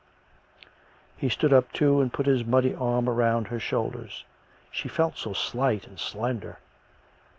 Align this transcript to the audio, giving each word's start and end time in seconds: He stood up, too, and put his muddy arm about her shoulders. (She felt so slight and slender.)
He 1.15 1.29
stood 1.29 1.53
up, 1.53 1.71
too, 1.71 2.01
and 2.01 2.11
put 2.11 2.25
his 2.25 2.43
muddy 2.43 2.73
arm 2.73 3.07
about 3.07 3.49
her 3.49 3.59
shoulders. 3.59 4.23
(She 4.71 4.89
felt 4.89 5.15
so 5.15 5.33
slight 5.33 5.85
and 5.85 5.99
slender.) 5.99 6.57